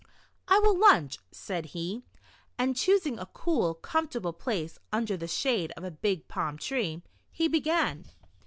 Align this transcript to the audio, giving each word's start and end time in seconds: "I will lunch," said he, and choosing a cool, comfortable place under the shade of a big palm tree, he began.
"I 0.47 0.57
will 0.57 0.79
lunch," 0.79 1.19
said 1.31 1.67
he, 1.77 2.01
and 2.57 2.75
choosing 2.75 3.19
a 3.19 3.27
cool, 3.27 3.75
comfortable 3.75 4.33
place 4.33 4.79
under 4.91 5.15
the 5.15 5.27
shade 5.27 5.71
of 5.77 5.83
a 5.83 5.91
big 5.91 6.27
palm 6.27 6.57
tree, 6.57 7.03
he 7.31 7.47
began. 7.47 8.05